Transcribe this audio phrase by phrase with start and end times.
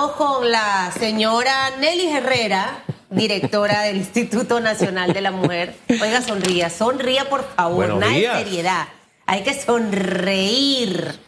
[0.00, 5.74] Estamos con la señora Nelly Herrera, directora del Instituto Nacional de la Mujer.
[5.90, 8.88] Oiga, sonría, sonría por favor, Buenos nada de seriedad.
[9.26, 11.18] Hay que sonreír.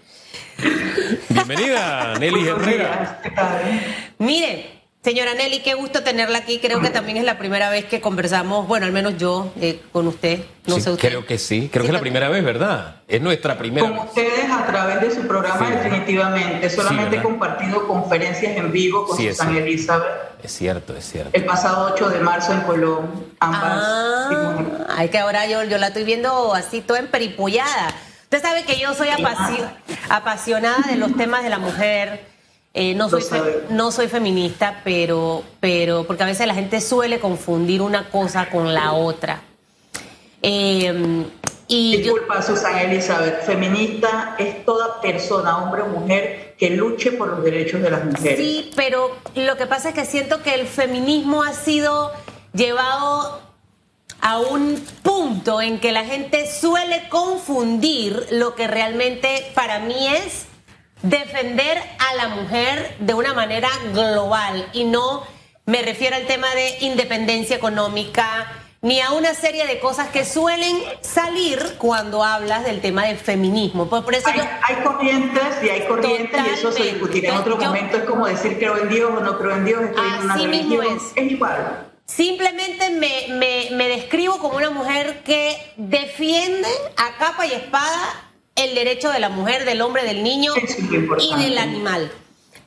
[1.29, 3.21] Bienvenida, Nelly Herrera.
[4.17, 6.59] Mire, señora Nelly, qué gusto tenerla aquí.
[6.61, 10.07] Creo que también es la primera vez que conversamos, bueno, al menos yo, eh, con
[10.07, 10.41] usted.
[10.67, 11.09] No Sí, sé usted.
[11.09, 12.97] Creo que sí, creo que es la primera vez, ¿verdad?
[13.09, 14.05] Es nuestra primera Con vez.
[14.07, 15.73] ustedes a través de su programa, Sí.
[15.75, 16.71] definitivamente.
[16.71, 19.43] Solamente he compartido conferencias en vivo con Sí, cierto.
[19.51, 20.11] Elizabeth
[20.43, 21.31] Es cierto, es cierto.
[21.33, 23.27] el pasado 8 de marzo en Colón.
[23.41, 23.83] Ambas.
[23.85, 27.93] Ah, ay, que ahora yo, yo la estoy viendo así toda emperipullada.
[28.25, 29.69] Usted sabe que yo soy apasio-
[30.09, 32.32] apasionada de los temas de la mujer.
[32.75, 33.23] Eh, no, soy
[33.69, 38.73] no soy feminista, pero, pero porque a veces la gente suele confundir una cosa con
[38.73, 39.43] la otra.
[40.41, 41.25] Eh,
[41.69, 43.45] y yo, Disculpa, Susana Elizabeth.
[43.45, 48.39] Feminista es toda persona, hombre o mujer, que luche por los derechos de las mujeres.
[48.39, 52.13] Sí, pero lo que pasa es que siento que el feminismo ha sido
[52.53, 53.41] llevado
[54.21, 60.47] a un punto en que la gente suele confundir lo que realmente para mí es
[61.03, 65.25] defender a la mujer de una manera global y no
[65.67, 70.77] me refiero al tema de independencia económica ni a una serie de cosas que suelen
[71.03, 73.89] salir cuando hablas del tema del feminismo.
[73.89, 76.93] Por, por eso Hay, yo hay corrientes y hay corrientes y eso se Totalmente.
[76.99, 77.97] discutirá en otro Yo- momento.
[77.99, 80.47] Es como decir creo en Dios o no creo en Dios, estoy en una Así
[80.49, 81.01] mismo religión.
[81.15, 81.31] es.
[81.31, 81.89] igual.
[82.07, 88.75] Simplemente me, me- me describo como una mujer que defiende a capa y espada el
[88.75, 90.53] derecho de la mujer, del hombre, del niño
[91.19, 92.11] y del animal.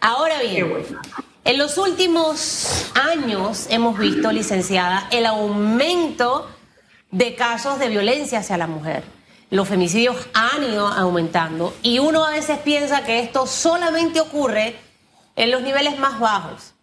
[0.02, 1.02] Ahora bien, bueno.
[1.44, 6.50] en los últimos años hemos visto, licenciada, el aumento
[7.12, 9.04] de casos de violencia hacia la mujer.
[9.52, 14.76] Los femicidios han ido aumentando y uno a veces piensa que esto solamente ocurre
[15.36, 16.74] en los niveles más bajos.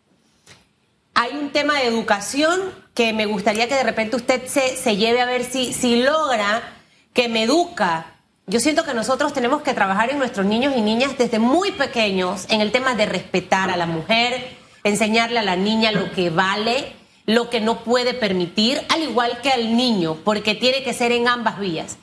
[1.15, 5.21] Hay un tema de educación que me gustaría que de repente usted se, se lleve
[5.21, 6.63] a ver si, si logra
[7.13, 8.07] que me educa.
[8.47, 12.47] Yo siento que nosotros tenemos que trabajar en nuestros niños y niñas desde muy pequeños
[12.49, 16.93] en el tema de respetar a la mujer, enseñarle a la niña lo que vale,
[17.25, 21.29] lo que no puede permitir, al igual que al niño, porque tiene que ser en
[21.29, 21.99] ambas vías.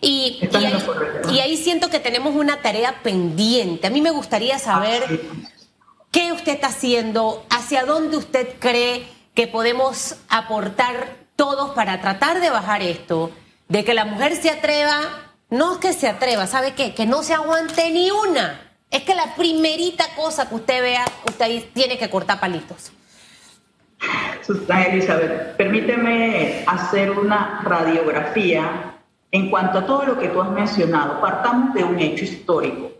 [0.00, 0.84] Y, ahí,
[1.32, 3.86] y ahí siento que tenemos una tarea pendiente.
[3.86, 5.04] A mí me gustaría saber...
[5.08, 5.50] Ah.
[6.14, 7.44] ¿Qué usted está haciendo?
[7.50, 13.32] ¿Hacia dónde usted cree que podemos aportar todos para tratar de bajar esto?
[13.66, 16.94] De que la mujer se atreva, no es que se atreva, ¿sabe qué?
[16.94, 18.60] Que no se aguante ni una.
[18.90, 22.92] Es que la primerita cosa que usted vea, usted tiene que cortar palitos.
[24.44, 28.94] Susana Elizabeth, permíteme hacer una radiografía
[29.30, 31.20] en cuanto a todo lo que tú has mencionado.
[31.20, 32.92] Partamos de un hecho histórico.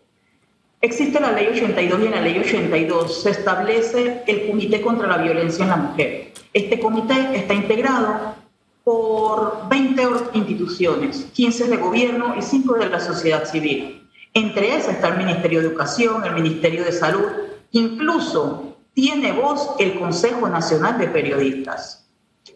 [0.80, 5.18] Existe la ley 82 y en la ley 82 se establece el Comité contra la
[5.18, 6.32] Violencia en la Mujer.
[6.52, 8.34] Este comité está integrado
[8.84, 14.08] por 20 or- instituciones, 15 de gobierno y 5 de la sociedad civil.
[14.34, 17.24] Entre esas está el Ministerio de Educación, el Ministerio de Salud,
[17.72, 22.06] incluso tiene voz el Consejo Nacional de Periodistas.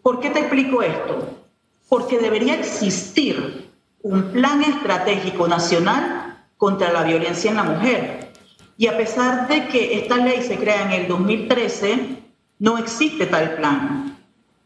[0.02, 1.38] ¿Por qué te explico esto?
[1.88, 3.70] Porque debería existir
[4.02, 8.32] un plan estratégico nacional contra la violencia en la mujer.
[8.76, 12.22] Y a pesar de que esta ley se crea en el 2013,
[12.60, 14.07] no existe tal plan.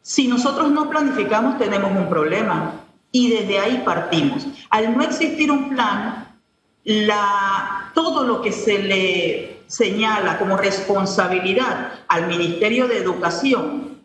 [0.03, 2.75] Si nosotros no planificamos, tenemos un problema.
[3.13, 4.47] Y desde ahí partimos.
[4.71, 6.39] Al no existir un plan,
[6.85, 14.03] la, todo lo que se le señala como responsabilidad al Ministerio de Educación,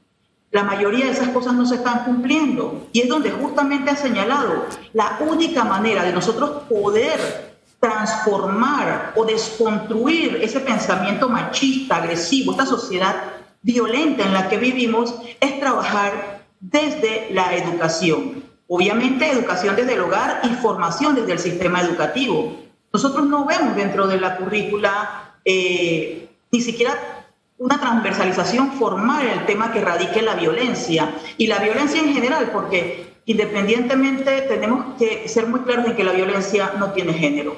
[0.51, 2.87] la mayoría de esas cosas no se están cumpliendo.
[2.93, 7.47] Y es donde justamente ha señalado la única manera de nosotros poder
[7.79, 13.15] transformar o desconstruir ese pensamiento machista, agresivo, esta sociedad
[13.61, 18.43] violenta en la que vivimos, es trabajar desde la educación.
[18.67, 22.57] Obviamente educación desde el hogar y formación desde el sistema educativo.
[22.91, 27.25] Nosotros no vemos dentro de la currícula eh, ni siquiera
[27.57, 33.15] una transversalización formal el tema que radique la violencia y la violencia en general, porque
[33.25, 37.55] independientemente tenemos que ser muy claros en que la violencia no tiene género.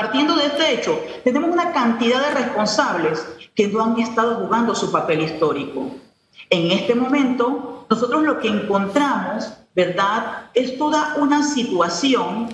[0.00, 3.22] Partiendo de este hecho, tenemos una cantidad de responsables
[3.54, 5.90] que no han estado jugando su papel histórico.
[6.48, 12.48] En este momento, nosotros lo que encontramos, ¿verdad?, es toda una situación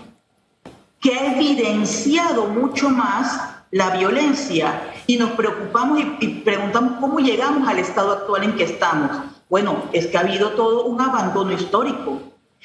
[0.98, 3.40] que ha evidenciado mucho más
[3.70, 9.18] la violencia y nos preocupamos y, preguntamos cómo llegamos al estado actual en que estamos.
[9.48, 12.18] Bueno, es que ha habido todo un abandono histórico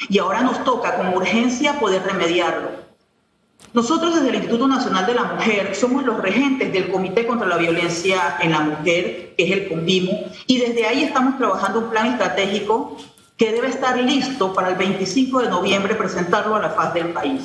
[0.10, 2.81] y ahora nos toca con urgencia poder remediarlo.
[3.74, 7.56] Nosotros desde el Instituto Nacional de la Mujer somos los regentes del Comité contra la
[7.56, 10.12] Violencia en la Mujer, que es el CONVIMO,
[10.46, 12.98] y desde ahí estamos trabajando un plan estratégico
[13.38, 17.44] que debe estar listo para el 25 de noviembre presentarlo a la faz del país.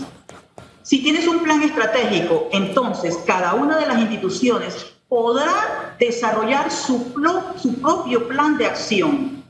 [0.83, 7.15] Si tienes un plan estratégico, entonces cada una de las instituciones podrá desarrollar su,
[7.57, 9.45] su propio plan de acción.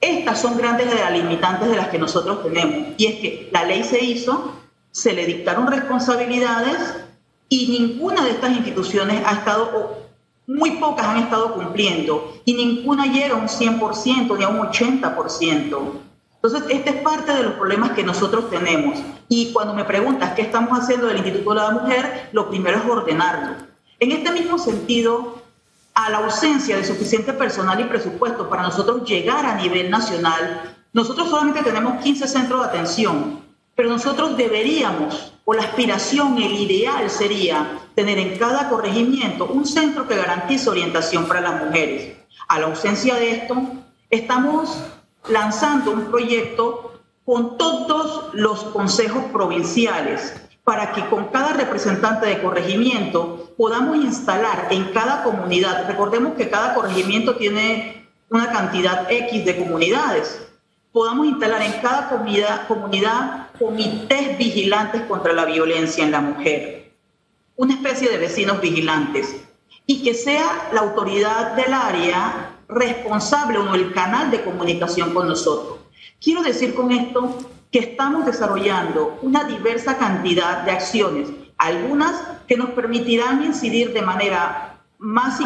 [0.00, 2.94] Estas son grandes limitantes de las que nosotros tenemos.
[2.96, 4.52] Y es que la ley se hizo,
[4.94, 6.78] se le dictaron responsabilidades
[7.48, 9.98] y ninguna de estas instituciones ha estado,
[10.46, 15.78] muy pocas han estado cumpliendo, y ninguna llega a un 100% ni a un 80%.
[16.36, 19.00] Entonces, este es parte de los problemas que nosotros tenemos.
[19.28, 22.84] Y cuando me preguntas qué estamos haciendo del Instituto de la Mujer, lo primero es
[22.88, 23.56] ordenarlo.
[23.98, 25.42] En este mismo sentido,
[25.94, 31.30] a la ausencia de suficiente personal y presupuesto para nosotros llegar a nivel nacional, nosotros
[31.30, 33.43] solamente tenemos 15 centros de atención,
[33.74, 40.06] pero nosotros deberíamos, o la aspiración, el ideal sería tener en cada corregimiento un centro
[40.06, 42.16] que garantice orientación para las mujeres.
[42.48, 43.56] A la ausencia de esto,
[44.10, 44.78] estamos
[45.28, 53.52] lanzando un proyecto con todos los consejos provinciales para que con cada representante de corregimiento
[53.56, 60.40] podamos instalar en cada comunidad, recordemos que cada corregimiento tiene una cantidad X de comunidades,
[60.94, 66.92] podamos instalar en cada comunidad, comunidad comités vigilantes contra la violencia en la mujer,
[67.56, 69.34] una especie de vecinos vigilantes,
[69.86, 75.80] y que sea la autoridad del área responsable o el canal de comunicación con nosotros.
[76.22, 77.38] Quiero decir con esto
[77.72, 84.78] que estamos desarrollando una diversa cantidad de acciones, algunas que nos permitirán incidir de manera
[84.98, 85.40] más,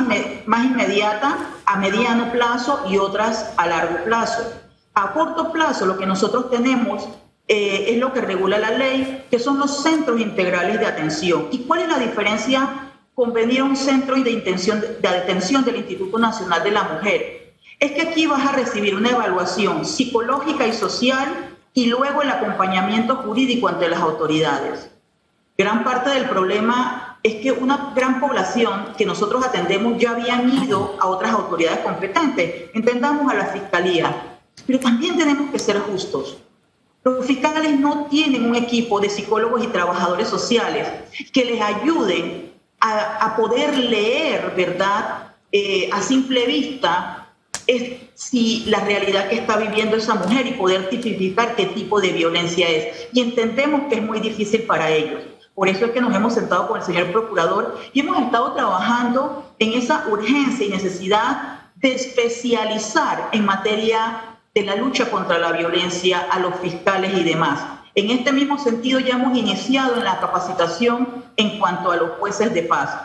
[0.45, 4.68] más inmediata, a mediano plazo y otras a largo plazo.
[4.99, 7.09] A corto plazo lo que nosotros tenemos
[7.47, 11.49] eh, es lo que regula la ley, que son los centros integrales de atención.
[11.51, 15.75] ¿Y cuál es la diferencia con venir a un centro de, intención, de atención del
[15.75, 17.53] Instituto Nacional de la Mujer.
[17.81, 21.27] Es que aquí vas a recibir una evaluación psicológica y social
[21.75, 24.89] y luego el acompañamiento jurídico ante las autoridades.
[25.57, 30.97] Gran parte del problema es que una gran población que nosotros atendemos ya habían ido
[31.01, 34.38] a otras autoridades competentes, entendamos a la fiscalía,
[34.69, 36.37] pero también tenemos que ser justos.
[37.03, 40.87] Los fiscales no tienen un equipo de psicólogos y trabajadores sociales
[41.33, 45.33] que les ayuden a, poder leer, ¿verdad?
[45.51, 47.33] Eh, a simple vista,
[47.67, 52.13] es si la realidad que está viviendo esa mujer y poder tipificar qué tipo de
[52.13, 53.09] violencia es.
[53.15, 55.23] Y entendemos que es muy difícil para ellos.
[55.55, 59.51] Por eso es que nos hemos sentado con el señor procurador y hemos estado trabajando
[59.59, 66.27] en esa urgencia y necesidad de especializar en materia de la lucha contra la violencia
[66.31, 67.61] a los fiscales y demás.
[67.95, 72.55] En este mismo sentido, ya hemos iniciado en la capacitación en cuanto a los jueces
[72.55, 72.97] de paz.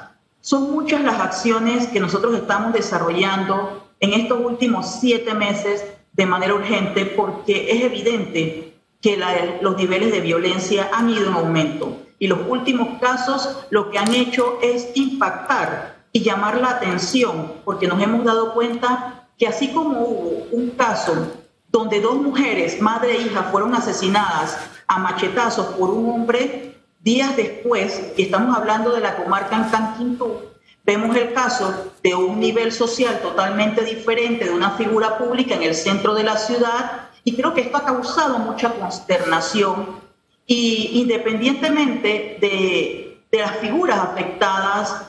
[0.41, 6.53] Son muchas las acciones que nosotros estamos desarrollando en estos últimos siete meses de manera
[6.53, 9.19] urgente porque es evidente que
[9.61, 14.13] los niveles de violencia han ido en aumento y los últimos casos lo que han
[14.13, 19.99] hecho es impactar y llamar la atención porque nos hemos dado cuenta que así como
[19.99, 21.33] hubo un caso
[21.67, 24.57] donde dos mujeres, madre e hija, fueron asesinadas
[24.87, 30.39] a machetazos por un hombre días después, y estamos hablando de la comarca en Canquintú,
[30.85, 35.75] vemos el caso de un nivel social totalmente diferente, de una figura pública en el
[35.75, 39.99] centro de la ciudad, y creo que esto ha causado mucha consternación,
[40.47, 45.01] y independientemente de, de las figuras afectadas,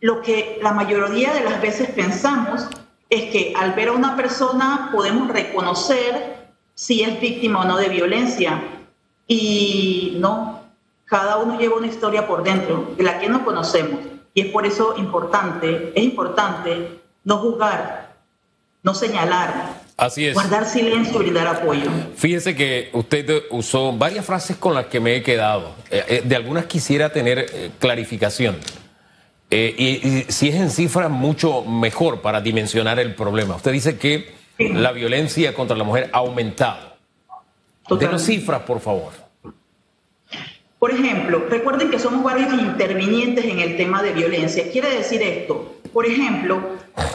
[0.00, 2.66] lo que la mayoría de las veces pensamos
[3.10, 6.38] es que al ver a una persona podemos reconocer
[6.74, 8.62] si es víctima o no de violencia.
[9.26, 10.62] Y no,
[11.04, 14.00] cada uno lleva una historia por dentro de la que no conocemos.
[14.32, 18.14] Y es por eso importante, es importante no juzgar,
[18.82, 20.32] no señalar, Así es.
[20.32, 21.90] Guardar silencio y dar apoyo.
[22.16, 25.74] Fíjese que usted usó varias frases con las que me he quedado.
[25.90, 28.56] Eh, eh, de algunas quisiera tener eh, clarificación.
[29.50, 29.74] Eh,
[30.28, 33.56] y, si es en cifras, mucho mejor para dimensionar el problema.
[33.56, 36.96] Usted dice que la violencia contra la mujer ha aumentado.
[37.98, 39.12] Denos cifras, por favor.
[40.78, 44.70] Por ejemplo, recuerden que somos varios intervinientes en el tema de violencia.
[44.70, 46.60] Quiere decir esto, por ejemplo,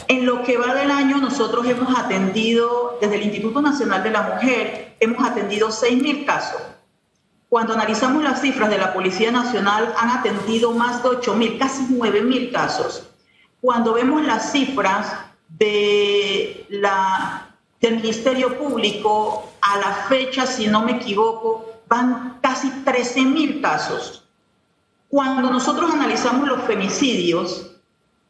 [0.08, 4.22] en lo que va del año nosotros hemos atendido, desde el Instituto Nacional de la
[4.22, 6.62] Mujer, hemos atendido 6.000 casos
[7.50, 11.86] cuando analizamos las cifras de la Policía Nacional, han atendido más de 8 mil, casi
[11.90, 13.08] 9 mil casos.
[13.62, 15.14] Cuando vemos las cifras
[15.50, 16.66] del
[17.82, 24.24] Ministerio Público, a la fecha, si no me equivoco, van casi 13 mil casos.
[25.10, 27.72] Cuando nosotros analizamos los femicidios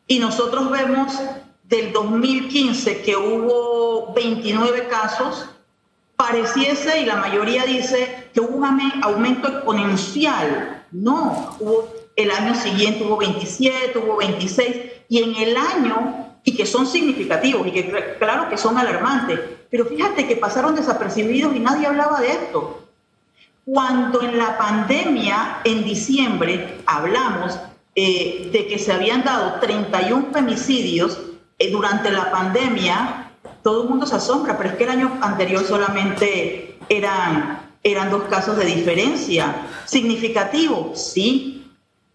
[0.08, 1.14] y nosotros vemos
[1.64, 5.50] del 2015 que hubo 29 casos,
[6.16, 10.84] pareciese, y la mayoría dice, que hubo un aumento exponencial.
[10.92, 11.58] No,
[12.16, 14.76] el año siguiente hubo 27, hubo 26,
[15.10, 19.86] y en el año, y que son significativos, y que claro que son alarmantes, pero
[19.86, 22.88] fíjate que pasaron desapercibidos y nadie hablaba de esto.
[23.66, 27.60] Cuando en la pandemia, en diciembre, hablamos
[27.96, 31.20] eh, de que se habían dado 31 femicidios
[31.58, 33.25] eh, durante la pandemia,
[33.66, 38.26] todo el mundo se asombra, pero es que el año anterior solamente eran, eran dos
[38.26, 39.56] casos de diferencia.
[39.86, 40.92] ¿Significativo?
[40.94, 41.72] Sí.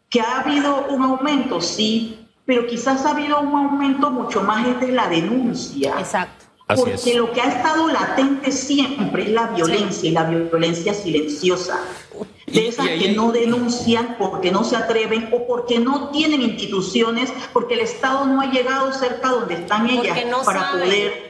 [0.08, 1.60] ¿Que ha habido un aumento?
[1.60, 2.24] Sí.
[2.44, 5.96] Pero quizás ha habido un aumento mucho más de la denuncia.
[5.98, 6.44] Exacto.
[6.68, 11.80] Porque lo que ha estado latente siempre es la violencia y la violencia silenciosa.
[12.46, 17.74] De esas que no denuncian porque no se atreven o porque no tienen instituciones, porque
[17.74, 21.29] el Estado no ha llegado cerca donde están ellas para poder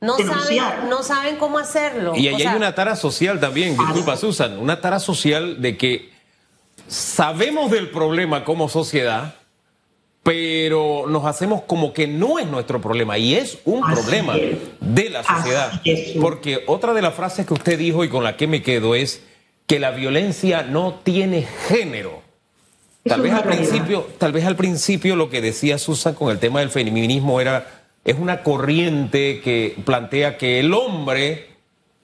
[0.00, 2.14] no saben, no saben cómo hacerlo.
[2.16, 6.10] Y ahí hay una tara social también, disculpa Susan, una tara social de que
[6.86, 9.34] sabemos del problema como sociedad,
[10.22, 14.34] pero nos hacemos como que no es nuestro problema y es un problema
[14.80, 15.80] de la sociedad.
[16.20, 19.22] Porque otra de las frases que usted dijo y con la que me quedo es
[19.66, 22.22] que la violencia no tiene género.
[23.04, 26.60] Tal vez al principio, tal vez al principio lo que decía Susan con el tema
[26.60, 31.48] del feminismo era es una corriente que plantea que el hombre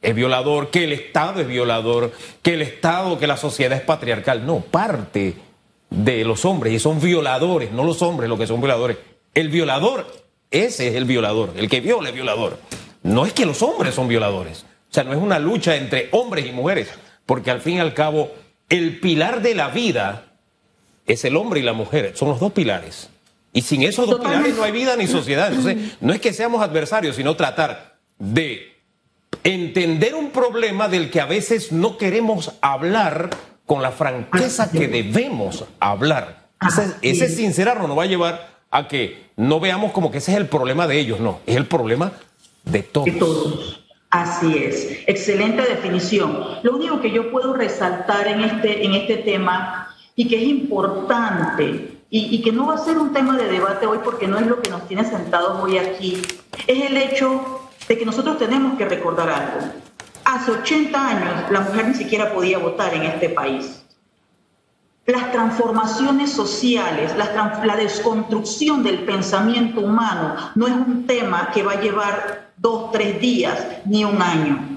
[0.03, 4.45] es violador, que el Estado es violador, que el Estado, que la sociedad es patriarcal.
[4.45, 5.35] No, parte
[5.91, 8.99] de los hombres y son violadores, no los hombres los que son violadores.
[9.33, 10.07] El violador,
[10.51, 12.59] ese es el violador, el que viola es violador.
[13.03, 14.67] No es que los hombres son violadores.
[14.91, 16.89] O sea, no es una lucha entre hombres y mujeres,
[17.27, 18.31] porque al fin y al cabo
[18.69, 20.33] el pilar de la vida
[21.07, 23.11] es el hombre y la mujer, son los dos pilares.
[23.55, 25.49] Y sin esos dos pilares no hay vida ni sociedad.
[25.49, 28.75] Entonces, no es que seamos adversarios, sino tratar de
[29.45, 33.31] entender un problema del que a veces no queremos hablar
[33.65, 36.49] con la franqueza que debemos hablar.
[37.01, 40.49] Ese, sincerarnos nos va a llevar a que no veamos como que ese es el
[40.49, 42.13] problema de ellos, no, es el problema
[42.65, 43.07] de todos.
[43.07, 43.85] De todos.
[44.11, 46.59] Así es, excelente definición.
[46.63, 51.94] Lo único que yo puedo resaltar en este, en este tema y que es importante
[52.11, 54.63] y, que no va a ser un tema de debate hoy porque no es lo
[54.63, 56.23] que nos tiene sentados hoy aquí,
[56.67, 59.73] es el hecho de que nosotros tenemos que recordar algo.
[60.25, 63.85] Hace 80 años la mujer ni siquiera podía votar en este país.
[65.07, 71.81] Las transformaciones sociales, la, desconstrucción del pensamiento humano no es un tema que va a
[71.81, 74.74] llevar dos, tres días ni un año.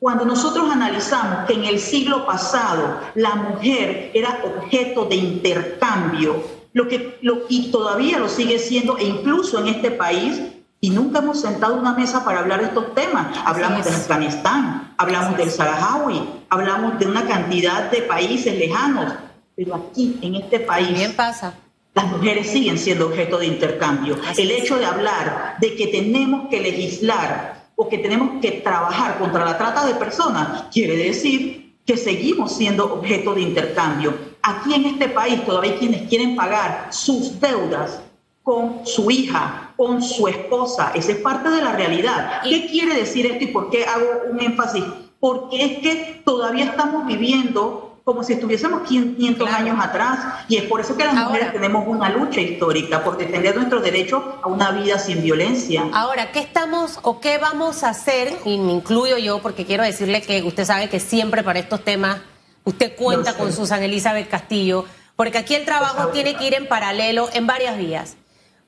[0.00, 6.40] Cuando nosotros analizamos que en el siglo pasado la mujer era objeto de intercambio,
[6.72, 10.40] lo que, lo, y todavía lo sigue siendo, e incluso en este país,
[10.80, 13.36] y nunca hemos sentado una mesa para hablar de estos temas.
[13.44, 19.12] Hablamos de Afganistán, hablamos del Saharaui, hablamos de una cantidad de países lejanos,
[19.56, 21.54] pero aquí, en este país, Bien pasa.
[21.94, 24.16] las mujeres siguen siendo objeto de intercambio.
[24.36, 29.44] El hecho de hablar de que tenemos que legislar o que tenemos que trabajar contra
[29.44, 34.18] la trata de personas quiere decir que seguimos siendo objeto de intercambio.
[34.42, 38.00] Aquí en este país todavía hay quienes quieren pagar sus deudas
[38.42, 40.90] con su hija, con su esposa.
[40.92, 42.42] Esa es parte de la realidad.
[42.42, 44.82] ¿Qué quiere decir esto y por qué hago un énfasis?
[45.20, 50.80] Porque es que todavía estamos viviendo como si estuviésemos 500 años atrás y es por
[50.80, 54.98] eso que las mujeres tenemos una lucha histórica por defender nuestro derecho a una vida
[54.98, 55.84] sin violencia.
[55.92, 58.34] Ahora, ¿qué estamos o qué vamos a hacer?
[58.46, 62.22] Y me incluyo yo porque quiero decirle que usted sabe que siempre para estos temas
[62.64, 67.28] usted cuenta con Susan Elizabeth Castillo, porque aquí el trabajo tiene que ir en paralelo
[67.34, 68.16] en varias vías.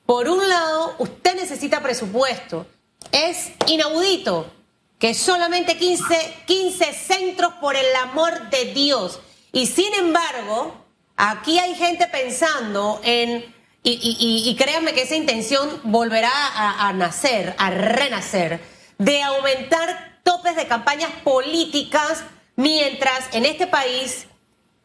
[0.05, 2.67] Por un lado, usted necesita presupuesto.
[3.11, 4.45] Es inaudito
[4.99, 9.19] que solamente 15, 15 centros por el amor de Dios.
[9.51, 10.85] Y sin embargo,
[11.17, 13.53] aquí hay gente pensando en,
[13.83, 18.61] y, créanme que esa intención volverá a nacer, a renacer,
[18.97, 22.23] de aumentar topes de campañas políticas
[22.55, 24.27] mientras en este país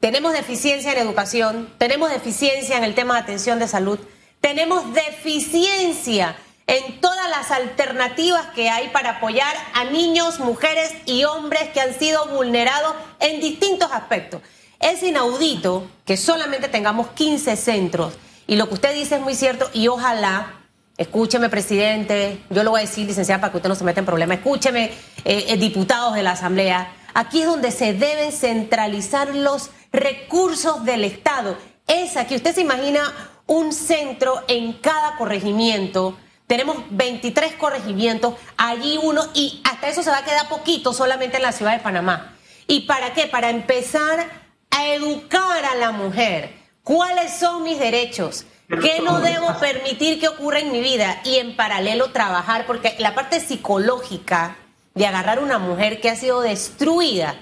[0.01, 3.99] tenemos deficiencia en educación, tenemos deficiencia en el tema de atención de salud,
[4.41, 11.69] tenemos deficiencia en todas las alternativas que hay para apoyar a niños, mujeres y hombres
[11.71, 14.43] que han sido vulnerados en distintos aspectos.
[14.81, 18.15] Es inaudito que solamente tengamos 15 centros.
[18.47, 20.61] Y lo que usted dice es muy cierto y ojalá,
[20.97, 24.07] escúcheme presidente, yo lo voy a decir licenciada para que usted no se meta en
[24.07, 24.93] problemas, escúcheme
[25.25, 31.05] eh, eh, diputados de la Asamblea, aquí es donde se deben centralizar los recursos del
[31.05, 31.57] Estado.
[31.89, 33.13] Esa que usted se imagina
[33.47, 36.17] un centro en cada corregimiento.
[36.47, 41.43] Tenemos 23 corregimientos, allí uno, y hasta eso se va a quedar poquito solamente en
[41.43, 42.37] la ciudad de Panamá.
[42.69, 43.27] ¿Y para qué?
[43.27, 44.46] Para empezar
[44.77, 46.55] a educar a la mujer.
[46.83, 48.45] ¿Cuáles son mis derechos?
[48.69, 51.21] ¿Qué no debo permitir que ocurra en mi vida?
[51.25, 54.57] Y en paralelo trabajar, porque la parte psicológica
[54.95, 57.37] de agarrar una mujer que ha sido destruida,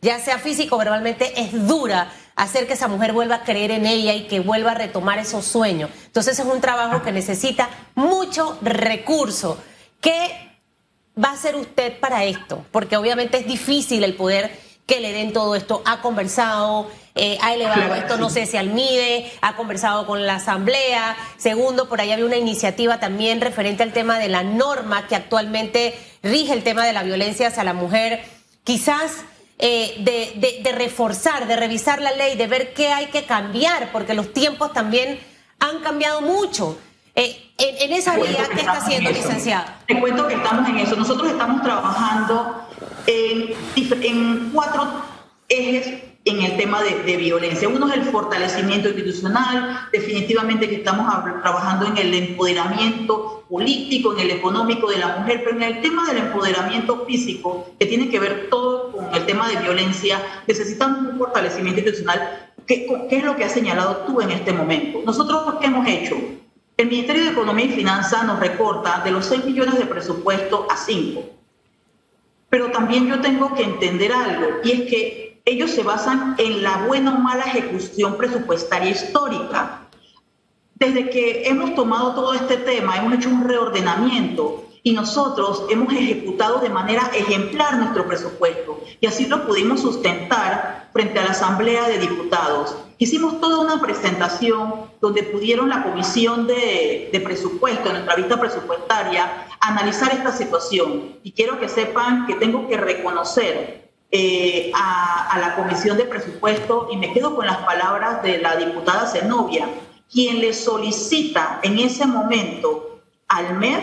[0.00, 3.86] ya sea físico o verbalmente, es dura hacer que esa mujer vuelva a creer en
[3.86, 5.90] ella y que vuelva a retomar esos sueños.
[6.06, 9.58] Entonces es un trabajo que necesita mucho recurso.
[10.00, 10.52] ¿Qué
[11.22, 12.64] va a hacer usted para esto?
[12.70, 15.82] Porque obviamente es difícil el poder que le den todo esto.
[15.84, 20.36] Ha conversado, eh, ha elevado esto, no sé si al MIDE, ha conversado con la
[20.36, 21.16] Asamblea.
[21.36, 25.98] Segundo, por ahí había una iniciativa también referente al tema de la norma que actualmente
[26.22, 28.24] rige el tema de la violencia hacia la mujer.
[28.62, 29.24] Quizás
[29.58, 34.32] eh, de, reforzar, de revisar la ley, de ver qué hay que cambiar, porque los
[34.32, 35.18] tiempos también
[35.58, 36.78] han cambiado mucho.
[37.14, 39.80] Eh, en, esa vía, ¿qué está haciendo, licenciada?
[39.86, 40.94] Te cuento que estamos en eso.
[40.94, 42.66] Nosotros estamos trabajando
[43.06, 44.86] en, cuatro
[45.48, 47.68] ejes en el tema de, violencia.
[47.68, 51.06] Uno es el fortalecimiento institucional, definitivamente que estamos
[51.42, 56.06] trabajando en el empoderamiento político, en el económico de la mujer, pero en el tema
[56.08, 61.18] del empoderamiento físico, que tiene que ver todo con el tema de violencia, necesitamos un
[61.18, 62.50] fortalecimiento institucional.
[62.66, 65.02] ¿Qué, qué es lo que has señalado tú en este momento?
[65.06, 66.16] Nosotros, ¿qué hemos hecho?
[66.76, 70.76] El Ministerio de Economía y Finanzas nos recorta de los 6 millones de presupuesto a
[70.76, 71.35] 5.
[72.56, 76.86] Pero también yo tengo que entender algo, y es que ellos se basan en la
[76.86, 79.82] buena o mala ejecución presupuestaria histórica.
[80.74, 86.60] Desde que hemos tomado todo este tema, hemos hecho un reordenamiento y nosotros hemos ejecutado
[86.60, 91.98] de manera ejemplar nuestro presupuesto y así lo pudimos sustentar frente a la Asamblea de
[91.98, 92.74] Diputados.
[92.98, 100.12] Hicimos toda una presentación donde pudieron la Comisión de, de Presupuesto, nuestra vista presupuestaria, analizar
[100.12, 101.18] esta situación.
[101.22, 106.96] Y quiero que sepan que tengo que reconocer eh, a, la Comisión de Presupuesto y
[106.96, 109.68] me quedo con las palabras de la diputada Zenobia,
[110.10, 113.82] quien le solicita en ese momento al MEF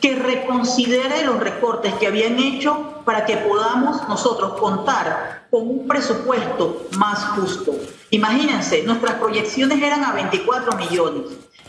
[0.00, 6.86] que reconsidere los recortes que habían hecho para que podamos nosotros contar con un presupuesto
[6.98, 7.74] más justo.
[8.10, 11.24] Imagínense, nuestras proyecciones eran a 24 millones.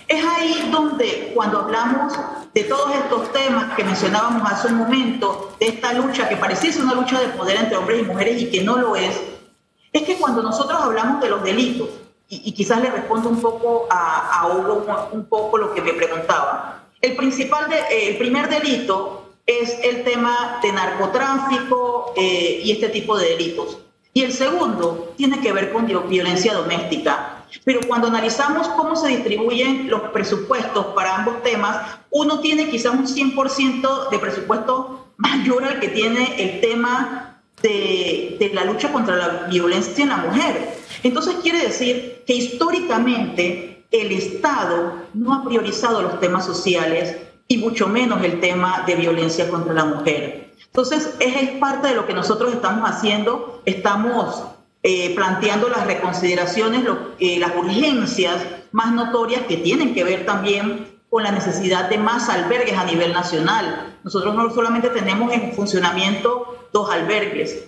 [0.08, 2.13] Es ahí donde cuando hablamos
[2.54, 6.95] de todos estos temas que mencionábamos hace un momento, de esta lucha que pareciese una
[6.95, 9.19] lucha de poder entre hombres y mujeres y que no lo es,
[9.91, 11.89] es que cuando nosotros hablamos de los delitos,
[12.32, 17.15] y, quizás le respondo un poco a, Hugo un, poco lo que me preguntaba, el,
[17.15, 23.30] principal de, el primer delito es el tema de narcotráfico eh, y este tipo de
[23.30, 23.80] delitos.
[24.19, 27.45] Y el segundo tiene que ver con violencia doméstica.
[27.63, 31.77] Pero cuando analizamos cómo se distribuyen los presupuestos para ambos temas,
[32.10, 38.65] uno tiene quizás un 100% de presupuesto mayor al que tiene el tema de, la
[38.65, 40.69] lucha contra la violencia en la mujer.
[41.01, 47.15] Entonces quiere decir que históricamente el Estado no ha priorizado los temas sociales
[47.47, 50.48] y mucho menos el tema de violencia contra la mujer.
[50.73, 54.43] Entonces, es parte de lo que nosotros estamos haciendo, estamos
[54.84, 56.84] eh, planteando las reconsideraciones,
[57.19, 58.38] eh, las urgencias
[58.71, 63.12] más notorias que tienen que ver también con la necesidad de más albergues a nivel
[63.12, 63.97] nacional.
[64.03, 67.65] Nosotros no solamente tenemos en funcionamiento dos albergues.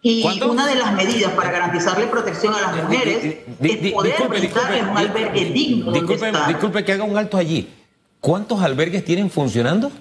[0.00, 4.96] Y una de las medidas para garantizarle protección a las mujeres es poder brindarles un
[4.96, 5.92] albergue digno.
[5.92, 7.68] Disculpe, disculpe que haga un alto allí.
[8.20, 9.92] ¿Cuántos albergues tienen funcionando?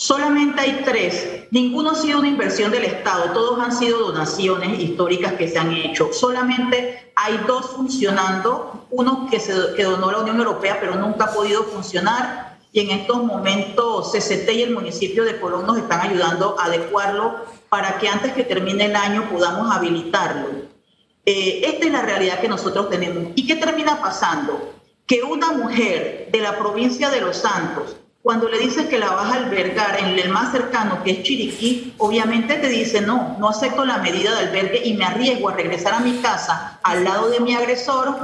[0.00, 1.44] Solamente hay tres.
[1.50, 5.74] Ninguno ha sido una inversión del Estado, todos han sido donaciones históricas que se han
[5.74, 6.10] hecho.
[6.10, 11.34] Solamente hay dos funcionando, uno que, se, que donó la Unión Europea pero nunca ha
[11.34, 16.58] podido funcionar y en estos momentos CCT y el municipio de Colón nos están ayudando
[16.58, 20.48] a adecuarlo para que antes que termine el año podamos habilitarlo.
[21.26, 23.32] Eh, esta es la realidad que nosotros tenemos.
[23.34, 24.72] ¿Y qué termina pasando?
[25.04, 29.32] Que una mujer de la provincia de Los Santos cuando le dices que la vas
[29.32, 33.84] a albergar en el más cercano, que es Chiriquí, obviamente te dice, no, no acepto
[33.86, 37.40] la medida de albergue y me arriesgo a regresar a mi casa al lado de
[37.40, 38.14] mi agresor,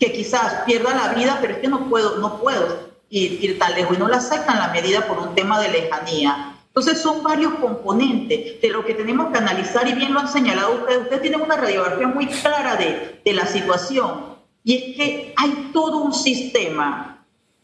[0.00, 3.74] que quizás pierda la vida, pero es que no puedo, no puedo ir, ir tan
[3.74, 6.54] lejos y no le aceptan la medida por un tema de lejanía.
[6.66, 10.74] Entonces son varios componentes de lo que tenemos que analizar y bien lo han señalado
[10.74, 11.02] ustedes.
[11.02, 15.98] Ustedes tienen una radiografía muy clara de, de la situación y es que hay todo
[15.98, 17.15] un sistema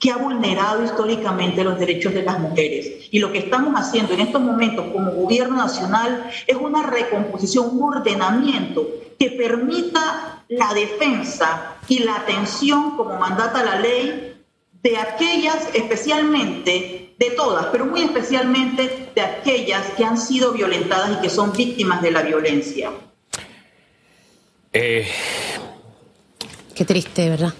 [0.02, 3.06] que ha vulnerado históricamente los derechos de las mujeres.
[3.12, 7.94] Y lo que estamos haciendo en estos momentos como gobierno nacional es una recomposición, un
[7.94, 8.84] ordenamiento
[9.16, 14.42] que permita la defensa y la atención, como mandata la ley,
[14.82, 21.22] de aquellas especialmente, de todas, pero muy especialmente de aquellas que han sido violentadas y
[21.22, 22.90] que son víctimas de la violencia.
[24.72, 25.06] Eh,
[26.74, 27.54] Qué triste, ¿verdad?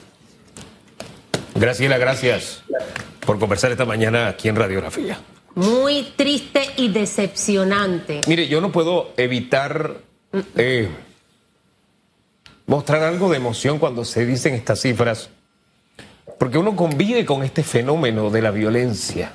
[1.62, 2.64] Graciela, gracias
[3.24, 5.20] por conversar esta mañana aquí en Radiografía.
[5.54, 8.20] Muy triste y decepcionante.
[8.26, 9.98] Mire, yo no puedo evitar
[10.56, 10.88] eh,
[12.66, 15.30] mostrar algo de emoción cuando se dicen estas cifras,
[16.36, 19.32] porque uno convive con este fenómeno de la violencia.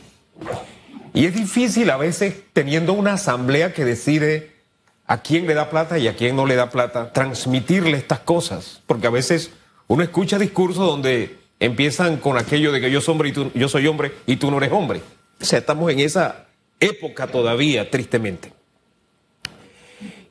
[1.14, 4.52] Y es difícil a veces teniendo una asamblea que decide
[5.06, 8.82] a quién le da plata y a quién no le da plata, transmitirle estas cosas,
[8.86, 9.52] porque a veces
[9.88, 13.70] uno escucha discursos donde empiezan con aquello de que yo soy hombre y tú, yo
[13.70, 15.02] soy hombre y tú no eres hombre.
[15.42, 16.48] O sea, estamos en esa
[16.80, 18.54] época todavía, tristemente.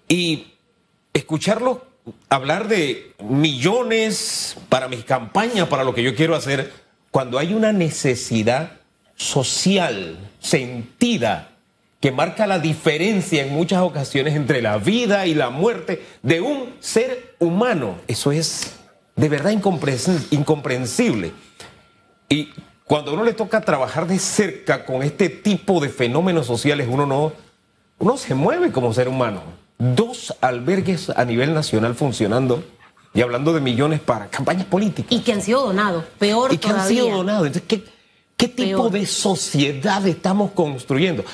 [0.08, 0.54] Y
[1.12, 1.86] escucharlo
[2.28, 6.72] hablar de millones para mis campañas, para lo que yo quiero hacer,
[7.10, 8.72] cuando hay una necesidad
[9.16, 11.52] social sentida
[12.00, 16.74] que marca la diferencia en muchas ocasiones entre la vida y la muerte de un
[16.80, 17.96] ser humano.
[18.06, 18.76] Eso es
[19.16, 21.32] de verdad incomprensible.
[22.28, 22.50] Y
[22.84, 27.06] cuando a uno le toca trabajar de cerca con este tipo de fenómenos sociales, uno
[27.06, 27.32] no,
[27.98, 29.42] uno se mueve como ser humano.
[29.78, 32.62] Dos albergues a nivel nacional funcionando
[33.12, 35.10] y hablando de millones para campañas políticas.
[35.10, 37.46] Y que han sido donados, peor Y que han sido donados.
[37.46, 37.82] Entonces,
[38.36, 41.24] ¿qué, tipo de sociedad estamos construyendo?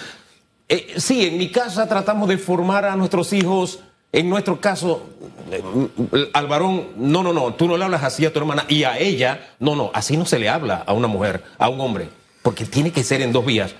[0.68, 3.80] Eh, sí, en mi casa tratamos de formar a nuestros hijos
[4.12, 5.06] en nuestro caso,
[5.50, 8.84] eh, al varón, no, no, no, tú no le hablas así a tu hermana y
[8.84, 12.08] a ella, no, no, así no se le habla a una mujer, a un hombre,
[12.42, 13.74] porque tiene que ser en dos vías.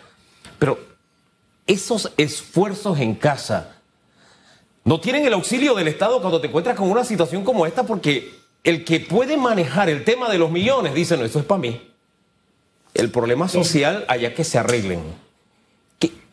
[0.58, 0.78] Pero
[1.66, 3.76] esos esfuerzos en casa
[4.84, 8.34] no tienen el auxilio del Estado cuando te encuentras con una situación como esta, porque
[8.64, 11.90] el que puede manejar el tema de los millones dice, no, eso es para mí.
[12.94, 15.02] El problema social, allá que se arreglen.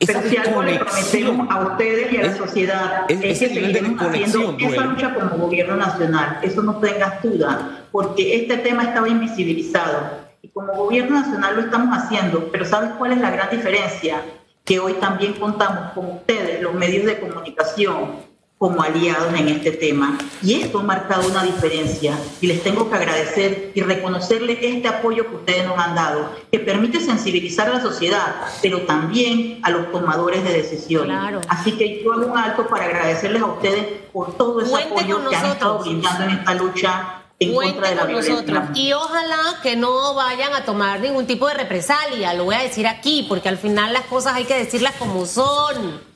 [0.05, 4.55] Pero si algo le prometemos a ustedes y a la sociedad es, que seguiremos haciendo
[4.57, 6.39] esa lucha como gobierno nacional.
[6.41, 10.29] Eso no tengas duda, porque este tema estaba invisibilizado.
[10.41, 14.21] Y como gobierno nacional lo estamos haciendo, pero ¿sabes cuál es la gran diferencia?
[14.63, 18.28] Que hoy también contamos con ustedes, los medios de comunicación,
[18.59, 20.17] como aliados en este tema.
[20.43, 25.27] Y esto ha marcado una diferencia y les tengo que agradecer y reconocerles este apoyo
[25.29, 29.89] que ustedes nos han dado, que permite sensibilizar a la sociedad, pero también a los
[29.93, 31.17] tomadores de decisiones.
[31.47, 35.35] Así que yo hago un alto para agradecerles a ustedes por todo ese apoyo que
[35.37, 38.71] han estado brindando en esta lucha en contra de la violencia.
[38.75, 42.87] Y ojalá que no vayan a tomar ningún tipo de represalia, lo voy a decir
[42.87, 46.08] aquí, porque al final las cosas hay que decirlas como son.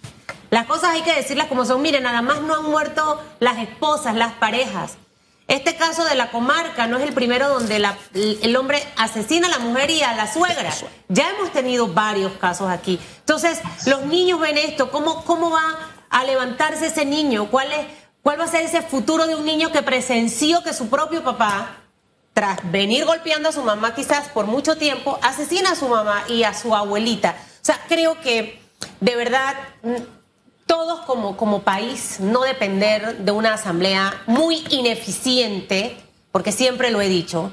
[0.54, 1.82] Las cosas hay que decirlas como son.
[1.82, 4.98] Miren, nada más no han muerto las esposas, las parejas.
[5.48, 9.58] Este caso de la comarca no es el primero donde el hombre asesina a la
[9.58, 10.72] mujer y a la suegra.
[11.10, 13.00] Ya hemos tenido varios casos aquí.
[13.22, 14.92] Entonces, los niños ven esto.
[14.92, 15.76] ¿Cómo, cómo va
[16.12, 17.50] a levantarse ese niño?
[17.50, 17.88] ¿Cuál, es,
[18.22, 21.78] ¿Cuál va a ser ese futuro de un niño que presenció que su propio papá,
[22.34, 26.44] tras venir golpeando a su mamá quizás por mucho tiempo, asesina a su mamá y
[26.44, 27.32] a su abuelita?
[27.60, 28.62] O sea, creo que
[29.00, 29.56] de verdad
[30.74, 35.96] todos como, como país no depender de una asamblea muy ineficiente,
[36.32, 37.52] porque siempre lo he dicho,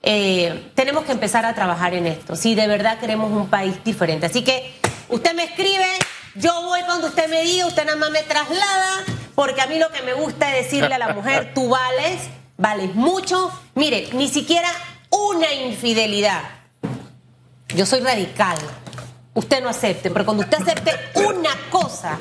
[0.00, 4.26] eh, tenemos que empezar a trabajar en esto, si de verdad queremos un país diferente.
[4.26, 4.76] Así que
[5.08, 5.88] usted me escribe,
[6.36, 9.90] yo voy cuando usted me diga, usted nada más me traslada, porque a mí lo
[9.90, 13.50] que me gusta es decirle a la mujer, tú vales, vales mucho.
[13.74, 14.68] Mire, ni siquiera
[15.10, 16.42] una infidelidad.
[17.74, 18.56] Yo soy radical.
[19.34, 22.20] Usted no acepte, pero cuando usted acepte una cosa,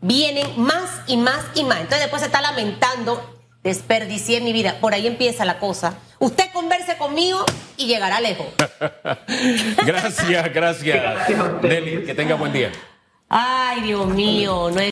[0.00, 1.78] vienen más y más y más.
[1.78, 4.78] Entonces después se está lamentando, desperdicié mi vida.
[4.80, 5.98] Por ahí empieza la cosa.
[6.18, 7.44] Usted converse conmigo
[7.76, 8.46] y llegará lejos.
[9.86, 11.28] gracias, gracias.
[11.62, 12.72] Nelly, que tenga buen día.
[13.28, 14.86] Ay, Dios mío, no es